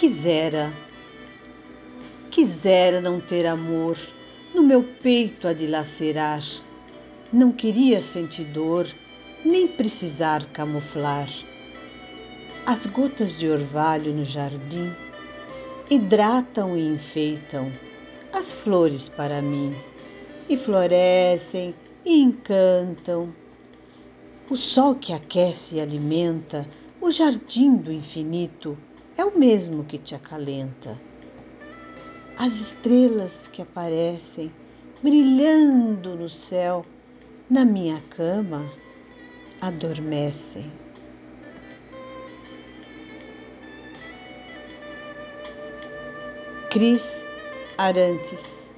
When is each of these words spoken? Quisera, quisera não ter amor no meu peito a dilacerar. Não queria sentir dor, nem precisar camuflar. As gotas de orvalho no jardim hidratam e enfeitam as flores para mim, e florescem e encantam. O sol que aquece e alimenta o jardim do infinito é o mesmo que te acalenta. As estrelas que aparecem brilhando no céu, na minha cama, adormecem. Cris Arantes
Quisera, 0.00 0.72
quisera 2.30 3.02
não 3.02 3.20
ter 3.20 3.44
amor 3.44 3.98
no 4.54 4.62
meu 4.62 4.82
peito 4.82 5.46
a 5.46 5.52
dilacerar. 5.52 6.42
Não 7.30 7.52
queria 7.52 8.00
sentir 8.00 8.44
dor, 8.44 8.88
nem 9.44 9.68
precisar 9.68 10.42
camuflar. 10.54 11.28
As 12.64 12.86
gotas 12.86 13.36
de 13.36 13.46
orvalho 13.46 14.14
no 14.14 14.24
jardim 14.24 14.90
hidratam 15.90 16.78
e 16.78 16.94
enfeitam 16.94 17.70
as 18.32 18.50
flores 18.50 19.06
para 19.06 19.42
mim, 19.42 19.76
e 20.48 20.56
florescem 20.56 21.74
e 22.06 22.22
encantam. 22.22 23.34
O 24.48 24.56
sol 24.56 24.94
que 24.94 25.12
aquece 25.12 25.74
e 25.74 25.80
alimenta 25.80 26.66
o 27.02 27.10
jardim 27.10 27.76
do 27.76 27.92
infinito 27.92 28.78
é 29.20 29.24
o 29.24 29.38
mesmo 29.38 29.84
que 29.84 29.98
te 29.98 30.14
acalenta. 30.14 30.98
As 32.38 32.54
estrelas 32.54 33.46
que 33.46 33.60
aparecem 33.60 34.50
brilhando 35.02 36.16
no 36.16 36.28
céu, 36.28 36.86
na 37.48 37.62
minha 37.62 38.00
cama, 38.08 38.64
adormecem. 39.60 40.72
Cris 46.70 47.22
Arantes 47.76 48.69